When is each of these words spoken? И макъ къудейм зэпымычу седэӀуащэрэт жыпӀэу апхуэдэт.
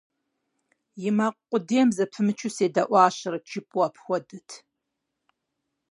И 1.07 1.11
макъ 1.17 1.39
къудейм 1.49 1.89
зэпымычу 1.95 2.49
седэӀуащэрэт 2.55 3.45
жыпӀэу 3.51 3.85
апхуэдэт. 3.87 4.49